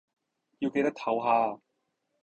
[0.57, 1.59] 要記得抖下呀